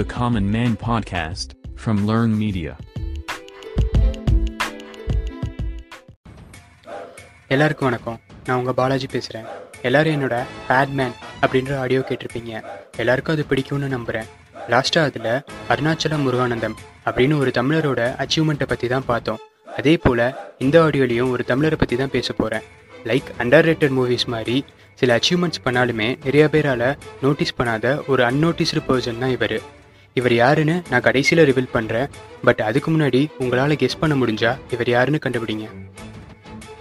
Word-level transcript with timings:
the 0.00 0.04
Common 0.18 0.46
Man 0.54 0.72
podcast 0.88 1.48
from 1.82 1.96
Learn 2.08 2.30
Media. 2.42 2.72
எல்லாருக்கும் 7.54 7.88
வணக்கம். 7.88 8.18
நான் 8.46 8.58
உங்கள் 8.60 8.76
பாலாஜி 8.78 9.08
பேசுகிறேன் 9.14 9.48
எல்லாரும் 9.86 10.14
என்னோட 10.16 10.36
பேட்மேன் 10.68 11.14
அப்படின்ற 11.42 11.72
ஆடியோ 11.82 12.00
கேட்டிருப்பீங்க. 12.10 12.52
எல்லாருக்கும் 13.02 13.34
அது 13.36 13.44
பிடிக்கும்னு 13.50 13.88
நம்புகிறேன் 13.96 14.28
லாஸ்ட்டாக 14.74 15.08
அதில் 15.10 15.28
அருணாச்சலம் 15.74 16.24
முருகானந்தம் 16.26 16.76
அப்படின்னு 17.08 17.36
ஒரு 17.42 17.52
தமிழரோட 17.58 18.06
அச்சீவ்மெண்ட்டை 18.24 18.68
பற்றி 18.72 18.88
தான் 18.94 19.08
பார்த்தோம். 19.10 19.42
அதே 19.80 19.94
போல் 20.04 20.24
இந்த 20.66 20.78
ஆடியோலையும் 20.86 21.34
ஒரு 21.34 21.44
தமிழரை 21.50 21.78
பற்றி 21.82 21.98
தான் 22.02 22.14
பேச 22.16 22.32
போகிறேன் 22.40 22.64
லைக் 23.10 23.28
அண்டர் 23.44 23.68
ரேட்டட் 23.70 23.96
மூவிஸ் 23.98 24.26
மாதிரி 24.36 24.56
சில 25.02 25.18
அச்சீவ்மெண்ட்ஸ் 25.18 25.64
பண்ணாலுமே 25.66 26.08
நிறைய 26.24 26.46
பேரால் 26.56 26.88
நோட்டீஸ் 27.26 27.58
பண்ணாத 27.60 27.94
ஒரு 28.12 28.24
அன்னோட்டிஸ்டு 28.30 28.82
பர்சன் 28.88 29.22
தான் 29.24 29.36
இவர். 29.36 29.58
இவர் 30.18 30.34
யாருன்னு 30.42 30.76
நான் 30.90 31.04
கடைசியில் 31.06 31.46
ரிவீல் 31.48 31.74
பண்ணுறேன் 31.74 32.08
பட் 32.46 32.62
அதுக்கு 32.68 32.90
முன்னாடி 32.94 33.20
உங்களால் 33.42 33.80
கெஸ் 33.82 34.00
பண்ண 34.00 34.14
முடிஞ்சா 34.20 34.52
இவர் 34.74 34.90
யாருன்னு 34.94 35.24
கண்டுபிடிங்க. 35.24 35.66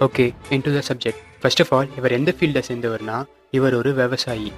Okay 0.06 0.26
into 0.66 0.72
the 0.78 0.82
subject 0.90 1.22
first 1.42 1.62
of 1.64 1.74
all 1.78 1.90
இவர் 1.98 2.16
எந்த 2.18 2.32
ஃபீல்டை 2.38 2.62
சேர்ந்தவர்னா 2.70 3.18
இவர் 3.58 3.76
ஒரு 3.80 3.92
விவசாயி. 4.00 4.50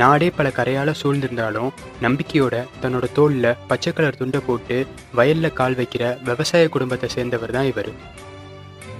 நாடே 0.00 0.28
பல 0.36 0.48
கரையால் 0.58 0.98
சூழ்ந்திருந்தாலும் 1.00 1.70
நம்பிக்கையோட 2.04 2.54
தன்னோட 2.82 3.06
தோளில் 3.18 3.56
பச்சை 3.70 3.90
கலர் 3.92 4.18
துண்டை 4.20 4.40
போட்டு 4.46 4.76
வயலில் 5.18 5.56
கால் 5.58 5.78
வைக்கிற 5.80 6.04
விவசாய 6.28 6.68
குடும்பத்தை 6.76 7.08
சேர்ந்தவர் 7.16 7.54
தான் 7.56 7.70
இவர். 7.72 7.90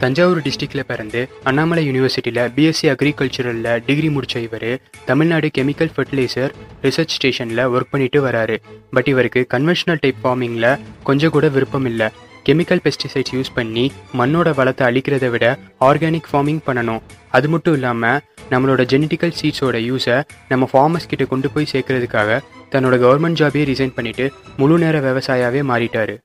தஞ்சாவூர் 0.03 0.41
டிஸ்ட்ரிக்டில் 0.47 0.89
பிறந்து 0.89 1.21
அண்ணாமலை 1.49 1.83
யூனிவர்சிட்டியில் 1.89 2.41
பிஎஸ்சி 2.55 2.87
அக்ரிகல்ச்சரலில் 2.93 3.83
டிகிரி 3.89 4.09
முடித்த 4.15 4.41
இவர் 4.47 4.71
தமிழ்நாடு 5.11 5.49
கெமிக்கல் 5.59 5.93
ஃபர்டிலைசர் 5.97 6.53
ரிசர்ச் 6.85 7.15
ஸ்டேஷனில் 7.17 7.63
ஒர்க் 7.75 7.93
பண்ணிட்டு 7.93 8.21
வராரு. 8.27 8.57
பட் 8.97 9.09
இவருக்கு 9.13 9.41
கன்வென்ஷனல் 9.55 10.01
டைப் 10.01 10.21
ஃபார்மிங்கில் 10.25 10.69
கொஞ்சம் 11.09 11.35
கூட 11.37 11.49
விருப்பம் 11.57 11.87
இல்லை. 11.93 12.09
கெமிக்கல் 12.49 12.83
பெஸ்டிசைட்ஸ் 12.87 13.33
யூஸ் 13.37 13.53
பண்ணி 13.59 13.87
மண்ணோட 14.21 14.49
வளத்தை 14.59 14.87
அழிக்கிறத 14.91 15.31
விட 15.37 15.47
ஆர்கானிக் 15.89 16.29
ஃபார்மிங் 16.33 16.63
பண்ணணும். 16.67 17.01
அது 17.37 17.49
மட்டும் 17.55 17.75
இல்லாமல் 17.79 18.21
நம்மளோட 18.51 18.83
ஜெனட்டிக்கல் 18.93 19.39
சீட்ஸோட 19.41 19.77
யூஸை 19.91 20.19
நம்ம 20.53 20.71
ஃபார்மர்ஸ் 20.75 21.11
கிட்ட 21.15 21.31
கொண்டு 21.33 21.51
போய் 21.55 21.73
சேர்க்கறதுக்காக 21.73 22.41
தன்னோட 22.75 22.95
கவர்மெண்ட் 23.07 23.43
ஜாபே 23.43 23.65
ரிசைன் 23.73 23.97
பண்ணிட்டு 23.99 24.27
முழு 24.61 24.79
நேர 24.85 24.99
விவசாயாவே 25.09 25.63
மாறிட்டாரு. 25.73 26.17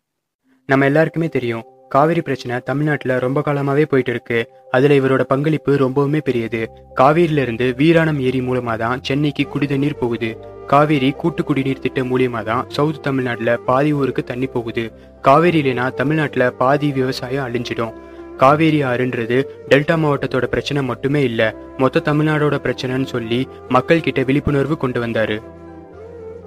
நம்ம 0.70 0.86
எல்லாருக்குமே 0.86 1.28
தெரியும் 1.40 1.66
காவிரி 1.94 2.22
பிரச்சனை 2.22 2.56
தமிழ்நாட்டில் 2.70 3.14
ரொம்ப 3.24 3.40
காலமாகவே 3.42 3.84
போயிட்டு 3.92 4.12
இருக்கு 4.14 4.40
அதில் 4.72 4.96
இவரோட 5.00 5.24
பங்களிப்பு 5.32 5.72
ரொம்பவுமே 5.84 6.20
பெரியது. 6.28 6.62
காவிரியிலிருந்து 7.00 7.68
வீராணம் 7.76 8.20
ஏரி 8.20 8.42
மூலமாக 8.42 8.78
தான் 8.84 9.04
சென்னைக்கு 9.08 9.44
குடிதண்ணீர் 9.54 10.02
போகுது. 10.02 10.30
காவேரி 10.72 11.10
கூட்டு 11.22 11.44
குடிநீர் 11.44 11.84
திட்டம் 11.86 12.10
மூலியமாக 12.10 12.44
தான் 12.44 12.66
சவுத் 12.76 13.04
தமிழ்நாட்டில் 13.04 13.60
பாதி 13.66 13.92
ஊருக்கு 13.94 14.24
தண்ணி 14.24 14.48
போகுது. 14.56 14.86
காவேரி 15.28 15.62
இல்லைனா 15.62 15.86
தமிழ்நாட்டில் 15.94 16.54
பாதி 16.62 16.90
விவசாயம் 16.92 17.46
அழிஞ்சிடும். 17.48 17.94
காவேரி 18.42 18.82
ஆறுன்றது 18.84 19.38
டெல்டா 19.70 19.96
மாவட்டத்தோட 20.02 20.46
பிரச்சனை 20.46 20.84
மட்டுமே 20.84 21.22
இல்லை 21.24 21.48
மொத்த 21.78 22.04
தமிழ்நாடோட 22.10 22.58
பிரச்சனைன்னு 22.66 23.10
சொல்லி 23.14 23.40
மக்கள் 23.76 24.06
கிட்ட 24.08 24.22
விழிப்புணர்வு 24.24 24.78
கொண்டு 24.78 25.00
வந்தாரு. 25.06 25.38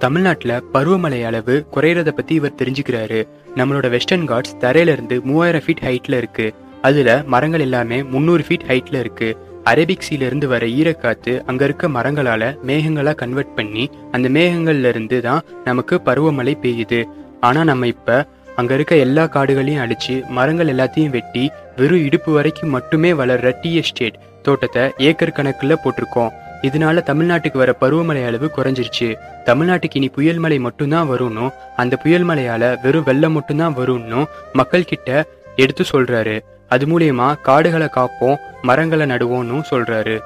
தமிழ்நாட்டில் 0.03 0.63
பருவமழை 0.73 1.19
அளவு 1.29 1.55
குறையிறத 1.73 2.09
பத்தி 2.09 2.33
இவர் 2.39 2.57
தெரிஞ்சுக்கிறாரு. 2.61 3.19
நம்மளோட 3.55 3.89
வெஸ்டர்ன் 3.89 4.25
காட்ஸ் 4.27 4.55
தரையில 4.59 4.93
இருந்து 4.95 5.15
மூவாயிரம் 5.21 5.63
ஃபீட் 5.65 5.83
ஹைட்ல 5.87 6.17
இருக்கு. 6.21 6.45
அதுல 6.81 7.09
மரங்கள் 7.33 7.59
எல்லாமே 7.59 7.97
முந்நூறு 8.03 8.43
ஃபீட் 8.47 8.65
ஹைட்ல 8.69 8.99
இருக்கு. 9.03 9.29
அரேபிக் 9.63 10.05
சீல 10.07 10.27
இருந்து 10.29 10.47
வர 10.47 10.65
ஈரக்காத்து 10.79 11.33
அங்க 11.45 11.63
இருக்க 11.63 11.87
மரங்களால 11.87 12.43
மேகங்களா 12.69 13.13
கன்வெர்ட் 13.21 13.55
பண்ணி 13.55 13.83
அந்த 14.11 14.29
மேகங்கள்ல 14.37 14.91
இருந்து 14.93 15.21
தான் 15.21 15.45
நமக்கு 15.63 15.97
பருவமழை 16.05 16.55
பெய்யுது. 16.63 17.01
ஆனா 17.39 17.63
நம்ம 17.63 17.87
இப்ப 17.87 18.25
அங்க 18.55 18.73
இருக்க 18.73 18.95
எல்லா 19.05 19.23
காடுகளையும் 19.35 19.83
அழிச்சு 19.85 20.15
மரங்கள் 20.39 20.73
எல்லாத்தையும் 20.75 21.15
வெட்டி 21.17 21.45
வெறும் 21.75 22.05
இடுப்பு 22.05 22.31
வரைக்கும் 22.33 22.75
மட்டுமே 22.77 23.11
வளர்ற 23.13 23.51
டீ 23.61 23.71
எஸ்டேட் 23.75 24.19
தோட்டத்தை 24.41 24.83
ஏக்கர் 25.09 25.37
கணக்குல 25.37 25.75
போட்டிருக்கோம். 25.83 26.31
இதனால 26.61 27.01
தமிழ்நாட்டுக்கு 27.11 27.57
வர 27.57 27.75
பருவமழை 27.81 28.25
அளவு 28.25 28.51
குறைஞ்சிருச்சு. 28.55 29.15
தமிழ்நாட்டுக்கு 29.45 29.97
இனி 29.99 30.07
புயல் 30.07 30.37
மழை 30.37 30.59
மட்டும்தான் 30.59 31.09
வரும்னும் 31.09 31.53
அந்த 31.75 31.95
புயல் 31.95 32.25
மழையால 32.25 32.77
வெறும் 32.81 33.03
வெள்ளம் 33.03 33.31
மட்டும்தான் 33.31 33.77
வரும்னும் 33.77 34.25
மக்கள் 34.53 34.85
கிட்ட 34.85 35.25
எடுத்து 35.55 35.83
சொல்றாரு. 35.91 36.39
அது 36.69 36.85
மூலியமா 36.85 37.41
காடுகளை 37.41 37.87
காப்போம் 37.95 38.37
மரங்களை 38.61 39.05
நடுவோம்னு 39.05 39.63
சொல்றாரு. 39.69 40.19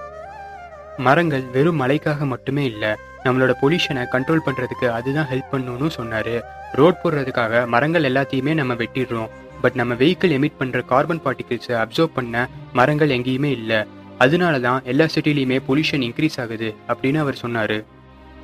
மரங்கள் 0.97 1.43
வெறும் 1.53 1.81
மழைக்காக 1.81 2.17
மட்டுமே 2.17 2.63
இல்லை 2.63 2.89
நம்மளோட 3.23 3.53
பொல்யூஷனை 3.61 4.05
கண்ட்ரோல் 4.11 4.45
பண்றதுக்கு 4.45 4.89
அதுதான் 4.89 5.27
ஹெல்ப் 5.31 5.53
பண்ணணும்னு 5.53 5.89
சொன்னாரு. 5.97 6.41
ரோட் 6.71 7.01
போடுறதுக்காக 7.03 7.67
மரங்கள் 7.67 8.03
எல்லாத்தையுமே 8.03 8.53
நம்ம 8.53 8.73
வெட்டிடுறோம். 8.73 9.29
பட் 9.61 9.75
நம்ம 9.75 9.93
வெஹிக்கிள் 9.93 10.33
எமிட் 10.37 10.57
பண்ற 10.57 10.81
கார்பன் 10.81 11.21
பார்ட்டிகிள்ஸை 11.25 11.85
அப்சர்வ் 11.85 12.13
பண்ண 12.13 12.47
மரங்கள் 12.73 13.09
எங்கேயுமே 13.09 13.43
இல்லை. 13.43 13.85
அதனால 14.23 14.55
தான் 14.65 14.85
எல்லா 14.91 15.05
சிட்டிலையுமே 15.13 15.57
பொல்யூஷன் 15.67 16.03
இன்க்ரீஸ் 16.07 16.39
ஆகுது 16.43 16.69
அப்படின்னு 16.91 17.19
அவர் 17.23 17.41
சொன்னார். 17.43 17.77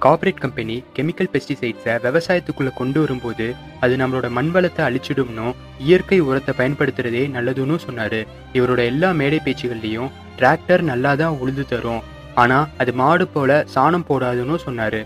கார்ப்பரேட் 0.04 0.42
கம்பெனி 0.44 0.76
கெமிக்கல் 0.96 1.30
பெஸ்டிசைட்ஸை 1.34 1.96
விவசாயத்துக்குள்ளே 2.06 2.72
கொண்டு 2.80 3.00
வரும்போது 3.04 3.48
அது 3.84 3.94
நம்மளோட 4.02 4.28
மண் 4.38 4.52
வளத்தை 4.56 4.82
அழிச்சிடும்னும் 4.88 5.58
இயற்கை 5.88 6.20
உரத்தை 6.30 6.54
பயன்படுத்துறதே 6.60 7.24
நல்லதுன்னு 7.36 7.78
சொன்னார். 7.86 8.20
இவரோட 8.58 8.82
எல்லா 8.92 9.10
மேடை 9.20 9.40
பேச்சுகள்லையும் 9.48 10.14
டிராக்டர் 10.40 10.84
நல்லா 10.92 11.12
தான் 11.22 11.38
உழுது 11.44 11.66
தரும். 11.74 12.04
ஆனால் 12.44 12.70
அது 12.82 12.92
மாடு 13.02 13.26
போல 13.36 13.52
சாணம் 13.76 14.08
போடாதுன்னு 14.10 14.58
சொன்னார். 14.68 15.02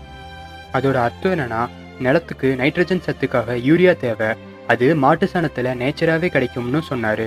அதோட 0.78 0.96
அர்த்தம் 1.06 1.34
என்னன்னா 1.34 1.62
நிலத்துக்கு 2.04 2.48
நைட்ரஜன் 2.60 3.06
சத்துக்காக 3.06 3.58
யூரியா 3.68 3.92
தேவை. 4.04 4.30
அது 4.72 4.86
மாட்டு 5.02 5.26
சாணத்தில் 5.32 5.76
நேச்சராகவே 5.82 6.28
கிடைக்கும்னு 6.34 6.80
சொன்னார். 6.90 7.26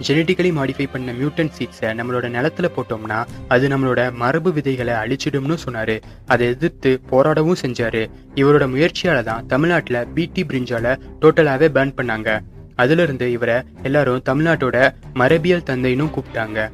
ஜெனட்டிக்கலி 0.00 0.50
மாடிஃபை 0.58 0.86
பண்ண 0.92 1.12
மியூட்டன் 1.12 1.50
சீட்ஸை 1.56 1.90
நம்மளோட 1.98 2.26
நிலத்துல 2.36 2.68
போட்டோம்னா 2.76 3.24
அது 3.48 3.68
நம்மளோட 3.68 4.12
மரபு 4.12 4.52
விதைகளை 4.52 4.94
அழிச்சிடும்னு 4.94 5.56
சொன்னாரு. 5.66 6.00
அதை 6.26 6.46
எதிர்த்து 6.46 7.00
போராடவும் 7.10 7.60
செஞ்சாரு. 7.62 8.10
இவரோட 8.34 8.66
முயற்சியால 8.74 9.22
தான் 9.22 9.46
தமிழ்நாட்டில் 9.46 10.06
பிடி 10.14 10.44
பிரிஞ்சால 10.44 10.96
டோட்டலாகவே 11.20 11.68
பேன் 11.76 11.96
பண்ணாங்க. 12.00 12.40
அதுல 12.76 13.02
இருந்து 13.02 13.32
இவரை 13.32 13.62
எல்லாரும் 13.82 14.22
தமிழ்நாட்டோட 14.30 14.94
மரபியல் 15.14 15.66
தந்தைன்னு 15.70 16.06
கூப்பிட்டாங்க. 16.16 16.70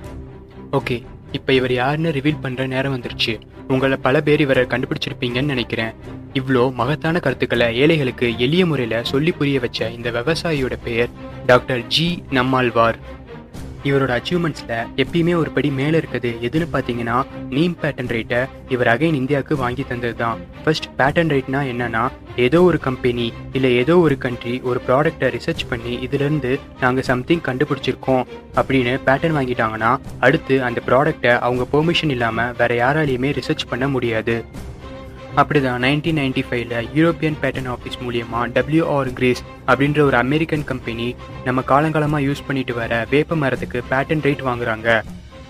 ஓகே 0.72 1.02
இப்போ 1.32 1.52
இவர் 1.52 1.72
யாருன்னு 1.72 2.10
ரிவீல் 2.10 2.42
பண்ணுற 2.42 2.66
நேரம் 2.66 2.94
வந்துருச்சு. 2.96 3.40
உங்களை 3.68 3.96
பல 3.96 4.20
பேர் 4.20 4.40
இவரை 4.40 4.64
கண்டுபிடிச்சிருப்பீங்கன்னு 4.64 5.52
நினைக்கிறேன். 5.54 5.92
இவ்வளோ 6.34 6.72
மகத்தான 6.74 7.18
கருத்துக்களை 7.18 7.78
ஏழைகளுக்கு 7.80 8.38
எளிய 8.38 8.66
முறையில் 8.66 9.04
சொல்லி 9.04 9.32
புரிய 9.32 9.60
வச்ச 9.60 9.90
இந்த 9.90 10.10
விவசாயியோட 10.10 10.76
பெயர் 10.84 11.10
டாக்டர் 11.46 11.82
ஜி 11.86 12.22
நம்மாழ்வார். 12.36 12.98
இவரோட 13.88 14.12
அச்சீவ்மெண்ட்ஸில் 14.16 14.72
எப்பயுமே 15.02 15.34
ஒரு 15.42 15.50
படி 15.50 15.68
மேலே 15.78 15.98
இருக்குது. 16.00 16.30
எதுன்னு 16.46 16.66
பார்த்தீங்கன்னா 16.72 17.14
நீம் 17.56 17.76
பேட்டன் 17.82 18.10
ரைட்டை 18.14 18.40
இவர் 18.74 18.90
அகைன் 18.92 19.18
இந்தியாவுக்கு 19.20 19.56
வாங்கி 19.56 19.84
தந்தது 19.90 20.16
தான் 20.16 20.40
ஃபர்ஸ்ட் 20.64 20.88
பேட்டன் 20.98 21.30
ரேட்னா 21.34 21.60
என்னன்னா 21.72 22.02
ஏதோ 22.46 22.62
ஒரு 22.62 22.78
கம்பெனி 22.78 23.32
இல்லை 23.52 23.70
ஏதோ 23.82 23.98
ஒரு 24.06 24.16
கண்ட்ரி 24.24 24.54
ஒரு 24.70 24.80
ப்ராடக்டை 24.88 25.28
ரிசர்ச் 25.36 25.64
பண்ணி 25.70 25.94
இதுலேருந்து 26.06 26.52
நாங்கள் 26.80 27.08
சம்திங் 27.10 27.46
கண்டுபிடிச்சிருக்கோம் 27.48 28.24
அப்படின்னு 28.56 28.94
பேட்டன் 29.08 29.36
வாங்கிட்டாங்கன்னா 29.38 29.92
அடுத்து 30.28 30.56
அந்த 30.68 30.82
ப்ராடக்டை 30.88 31.38
அவங்க 31.38 31.66
பெர்மிஷன் 31.72 32.14
இல்லாமல் 32.16 32.52
வேற 32.60 32.74
யாராலையுமே 32.82 33.32
ரிசர்ச் 33.40 33.70
பண்ண 33.72 33.88
முடியாது. 33.88 34.36
அப்படிதான் 35.36 35.82
நைன்டீன் 35.84 36.18
நைன்டி 36.20 36.42
ஃபைவ்ல 36.48 36.76
யூரோப்பியன் 36.94 37.36
பேட்டன் 37.42 37.68
ஆஃபீஸ் 37.74 37.98
மூலியமா 38.04 38.40
டபிள்யூஆர் 38.56 39.12
கிரேஸ் 39.12 39.42
அப்படின்ற 39.66 40.00
ஒரு 40.00 40.16
அமெரிக்கன் 40.16 40.64
கம்பெனி 40.64 41.14
நம்ம 41.44 41.62
காலங்காலமாக 41.68 42.26
யூஸ் 42.28 42.46
பண்ணிட்டு 42.46 42.74
வர 42.74 43.06
வேப்ப 43.10 43.36
மரத்துக்கு 43.36 43.82
பேட்டன் 43.90 44.22
ரைட் 44.22 44.42
வாங்குறாங்க. 44.42 45.02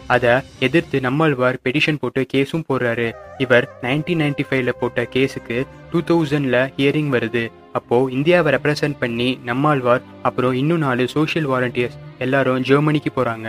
அதை 0.07 0.31
எதிர்த்து 0.59 1.01
நம்மாழ்வார் 1.01 1.59
பெடிஷன் 1.65 2.01
போட்டு 2.01 2.27
கேஸும் 2.33 2.67
போடுறாரு. 2.69 3.13
இவர் 3.39 3.69
நைன்டீன் 3.83 4.23
நைன்டி 4.23 4.45
ஃபைவ்ல 4.50 4.69
போட்ட 4.81 5.03
கேஸுக்கு 5.03 5.67
டூ 5.91 6.00
தௌசண்ட்ல 6.11 6.61
ஹியரிங் 6.76 7.11
வருது. 7.17 7.50
அப்போ 7.73 8.09
இந்தியாவை 8.11 8.53
ரெப்ரசன்ட் 8.55 8.97
பண்ணி 8.99 9.41
நம்மாழ்வார் 9.44 10.03
அப்புறம் 10.23 10.53
இன்னும் 10.53 10.79
நாலு 10.79 11.09
சோஷியல் 11.09 11.49
வாலண்டியர்ஸ் 11.49 11.99
எல்லாரும் 12.19 12.62
ஜெர்மனிக்கு 12.62 13.12
போறாங்க. 13.17 13.49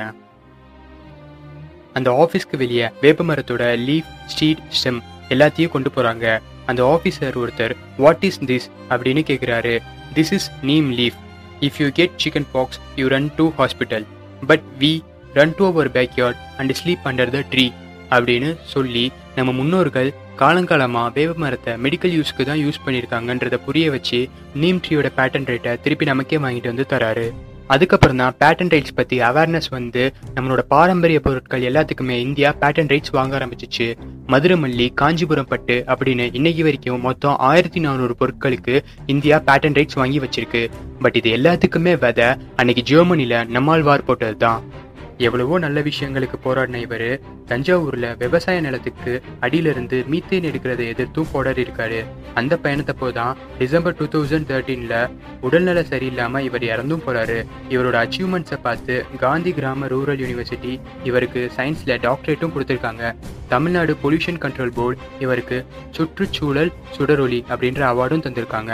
அந்த 1.93 2.09
ஆஃபீஸ்க்கு 2.23 2.57
வெளியே 2.57 2.89
வேப்ப 3.01 3.23
மரத்தோட 3.23 3.63
லீஃப் 3.87 4.11
ஸ்டீட் 4.25 4.61
ஸ்டெம் 4.81 5.01
எல்லாத்தையும் 5.35 5.73
கொண்டு 5.75 5.91
போறாங்க. 5.95 6.25
அந்த 6.69 6.81
ஆஃபீஸர் 6.93 7.37
ஒருத்தர் 7.41 7.73
வாட் 8.03 8.23
இஸ் 8.29 8.39
திஸ் 8.49 8.67
அப்படின்னு 8.93 9.21
கேட்குறாரு 9.29 9.75
this 10.17 10.33
is 10.37 10.47
neem 10.69 10.89
leaf 10.99 11.19
if 11.67 11.79
you 11.83 11.87
get 11.99 12.17
chickenpox 12.55 12.79
you 12.99 13.05
run 13.15 13.29
to 13.39 13.45
hospital 13.59 14.05
but 14.49 14.65
we 14.81 14.91
run 15.37 15.55
to 15.59 15.65
our 15.71 15.89
backyard 15.97 16.39
and 16.59 16.73
sleep 16.81 17.05
under 17.11 17.33
the 17.35 17.41
tree 17.53 17.65
அப்படின்னு 18.15 18.49
சொல்லி 18.73 19.05
நம்ம 19.35 19.49
முன்னோர்கள் 19.59 20.09
காலங்காலமாக 20.41 21.11
வேவ 21.17 21.33
மரத்தை 21.43 21.73
மெடிக்கல் 21.85 22.13
யூஸ்க்கு 22.17 22.45
தான் 22.49 22.61
யூஸ் 22.63 22.81
பண்ணியிருக்காங்கன்றத 22.85 23.57
புரிய 23.67 23.91
வச்சு 23.95 24.19
நீம் 24.61 24.81
ட்ரீயோட 24.85 25.09
பேட்டன் 25.19 25.47
ரேட்டை 25.51 25.73
திருப்பி 25.83 26.05
நமக்கே 26.11 26.37
வாங்கிட்டு 26.45 26.71
வந்து 26.73 26.85
தராரு. 26.93 27.27
அதுக்கப்புறம் 27.73 28.19
தான் 28.21 28.35
பேட்டன் 28.41 28.71
ரைட்ஸ் 28.73 28.95
பற்றி 28.95 29.15
அவேர்னஸ் 29.27 29.69
வந்து 29.75 30.03
நம்மளோட 30.35 30.61
பாரம்பரிய 30.73 31.19
பொருட்கள் 31.25 31.65
எல்லாத்துக்குமே 31.69 32.15
இந்தியா 32.27 32.49
பேட்டன் 32.61 32.91
ரைட்ஸ் 32.93 33.13
வாங்க 33.17 33.33
ஆரம்பிச்சிச்சு. 33.37 33.87
மதுரமல்லி 34.33 34.87
காஞ்சிபுரம் 35.01 35.49
பட்டு 35.53 35.77
அப்படின்னு 35.93 36.25
இன்னைக்கு 36.39 36.63
வரைக்கும் 36.67 37.03
மொத்தம் 37.07 37.37
ஆயிரத்தி 37.49 37.81
நானூறு 37.85 38.15
பொருட்களுக்கு 38.19 38.75
இந்தியா 39.13 39.37
பேட்டன் 39.49 39.77
ரைட்ஸ் 39.79 39.99
வாங்கி 40.01 40.19
வச்சிருக்கு. 40.25 40.63
பட் 41.03 41.19
இது 41.21 41.31
எல்லாத்துக்குமே 41.37 41.93
விதை. 42.05 42.29
அன்னைக்கு 42.55 42.83
ஜெர்மனில 42.91 43.43
நம்மாழ்வார் 43.57 44.07
போட்டது 44.09 44.37
தான் 44.45 44.61
எவ்வளவோ 45.25 45.55
நல்ல 45.63 45.79
விஷயங்களுக்கு 45.87 46.37
போராடின 46.43 46.79
இவர் 46.83 47.09
தஞ்சாவூர்ல 47.49 48.05
விவசாய 48.21 48.61
நிலத்துக்கு 48.65 49.13
அடியிலிருந்து 49.45 49.97
மீத்தேன் 50.11 50.47
எடுக்கிறதை 50.49 50.85
எதிர்த்தும் 50.93 51.29
போராடி 51.31 51.61
இருக்காரு 51.65 51.99
அந்த 52.39 52.53
பயணத்தை 52.63 52.93
போதான் 53.01 53.37
டிசம்பர் 53.59 53.97
டூ 53.99 54.05
தௌசண்ட் 54.13 54.49
தேர்ட்டீன்ல 54.51 54.95
உடல்நல 55.41 55.83
சரியில்லாம 55.91 56.41
இவர் 56.47 56.65
இறந்தும் 56.71 57.03
போறாரு. 57.07 57.37
இவரோட 57.69 57.97
அச்சீவ்மெண்ட்ஸை 58.03 58.59
பார்த்து 58.67 58.95
காந்தி 59.23 59.53
கிராம 59.59 59.87
ரூரல் 59.93 60.21
யூனிவர்சிட்டி 60.23 60.73
இவருக்கு 61.09 61.43
சயின்ஸ்ல 61.57 61.99
டாக்டரேட்டும் 62.07 62.55
கொடுத்துருக்காங்க. 62.55 63.13
தமிழ்நாடு 63.53 63.95
பொல்யூஷன் 64.03 64.41
கண்ட்ரோல் 64.45 64.75
போர்டு 64.79 64.99
இவருக்கு 65.19 65.59
சுற்றுச்சூழல் 65.97 66.73
சுடரொளி 66.97 67.41
அப்படின்ற 67.49 67.83
அவார்டும் 67.91 68.25
தந்திருக்காங்க. 68.27 68.73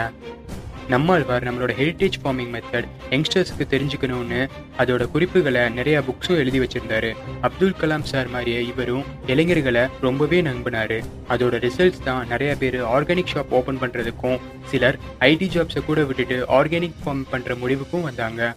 நம்மாழ்வார் 0.87 1.45
நம்மளோட 1.47 1.71
ஹெரிட்டேஜ் 1.79 2.17
ஃபார்மிங் 2.23 2.51
மெத்தட் 2.55 2.87
யங்ஸ்டர்ஸ்க்கு 3.09 3.65
தெரிஞ்சுக்கணும்னு 3.73 4.49
அதோட 4.77 5.11
குறிப்புகளை 5.11 5.61
நிறையா 5.61 5.99
புக்ஸும் 6.07 6.37
எழுதி 6.41 6.59
வச்சிருந்தாரு. 6.59 7.09
அப்துல் 7.41 7.75
கலாம் 7.81 8.05
சார் 8.11 8.27
மாதிரியே 8.27 8.65
இவரும் 8.65 9.03
இளைஞர்களை 9.27 9.83
ரொம்பவே 10.01 10.41
நம்பினாரு. 10.41 10.99
அதோட 11.29 11.55
ரிசல்ட்ஸ் 11.65 12.03
தான் 12.03 12.27
நிறைய 12.27 12.55
பேர் 12.55 12.77
ஆர்கானிக் 12.83 13.33
ஷாப் 13.33 13.49
ஓபன் 13.49 13.79
பண்றதுக்கும் 13.79 14.39
சிலர் 14.65 14.99
ஐடி 15.19 15.49
ஜாப்ஸை 15.55 15.85
கூட 15.85 16.03
விட்டுட்டு 16.03 16.45
ஆர்கானிக் 16.59 16.97
ஃபார்ம் 17.05 17.25
பண்ற 17.29 17.55
முடிவுக்கும் 17.55 18.07
வந்தாங்க. 18.09 18.55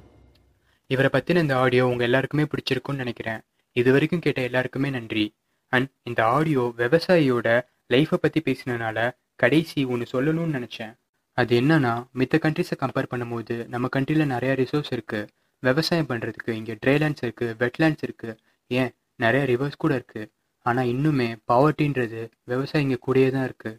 இவரை 0.86 1.10
பற்றின 1.12 1.42
இந்த 1.46 1.56
ஆடியோ 1.56 1.86
உங்கள் 1.86 2.06
எல்லாருக்குமே 2.06 2.44
பிடிச்சிருக்கும்னு 2.44 3.02
நினைக்கிறேன். 3.04 3.40
இது 3.72 3.92
வரைக்கும் 3.92 4.20
கேட்ட 4.20 4.40
எல்லாருக்குமே 4.40 4.90
நன்றி. 4.90 5.26
அண்ட் 5.72 5.90
இந்த 6.02 6.24
ஆடியோ 6.24 6.72
விவசாயியோட 6.78 7.48
லைஃப்பை 7.92 8.14
பற்றி 8.14 8.40
பேசினனால 8.44 9.10
கடைசி 9.36 9.84
ஒன்று 9.84 10.06
சொல்லணும்னு 10.12 10.56
நினச்சேன். 10.58 10.94
அது 11.34 11.60
என்னன்னா 11.60 11.92
மித்த 12.18 12.38
கண்ட்ரிஸை 12.42 12.76
கம்பேர் 12.80 13.10
பண்ணும்போது 13.10 13.68
நம்ம 13.68 13.88
கண்ட்ரியில் 13.96 14.32
நிறைய 14.34 14.54
ரிசோர்ஸ் 14.54 14.92
இருக்கு. 14.92 15.20
விவசாயம் 15.62 16.08
பண்ணுறதுக்கு 16.08 16.50
இங்கே 16.50 16.76
ட்ரைலேண்ட்ஸ் 16.86 17.22
இருக்கு 17.22 17.56
வெட்லேண்ட்ஸ் 17.58 18.04
இருக்கு. 18.06 18.30
ஏன்? 18.66 18.90
நிறைய 19.16 19.42
ரிவர்ஸ் 19.46 19.76
கூட 19.78 19.94
இருக்கு. 19.94 20.22
ஆனால் 20.66 20.86
இன்னுமே 20.86 21.28
பாவர்ட்டின்றது 21.52 22.22
விவசாயம் 22.44 22.90
இங்கே 22.90 22.98
கூடயே 23.06 23.30
தான் 23.30 23.44
இருக்கு. 23.44 23.76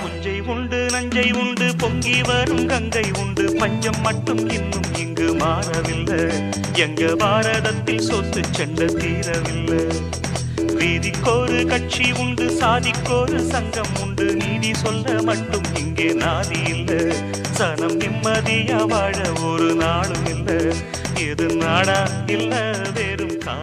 புஞ்சை 0.00 0.36
உண்டு 0.46 0.78
நஞ்சை 0.92 1.32
உண்டு 1.32 1.66
பொங்கி 1.78 2.22
வரும் 2.22 2.66
கங்கை 2.66 3.10
உண்டு. 3.20 3.44
பஞ்சம் 3.58 4.00
மட்டும் 4.00 4.48
இன்னும் 4.48 4.90
இங்கு 4.94 5.34
மாறவில்லை. 5.34 6.22
எங்க 6.76 7.16
பாரதத்தில் 7.16 8.06
சொத்து 8.08 8.42
செண்ட 8.50 8.84
தீரவில்லை. 8.84 9.82
நீதிக்கோரு 10.82 11.66
கட்சி 11.66 12.12
உண்டு 12.12 12.44
சாதிக்கோரு 12.60 13.38
சங்கம் 13.38 13.94
உண்டு. 14.02 14.36
நீதி 14.36 14.74
சொல்ல 14.74 15.22
மட்டும் 15.22 15.62
இங்கே 15.78 16.12
நாதி 16.12 16.68
இல்ல. 16.68 17.14
சனம் 17.58 18.00
நிம்மதியா 18.00 18.86
வாழ 18.86 19.32
ஒரு 19.42 19.74
நாளும் 19.74 20.26
இல்ல. 20.26 20.74
எது 21.18 21.56
நாடா 21.56 22.24
இல்ல 22.26 22.54
வெறும் 22.94 23.38
கா 23.38 23.56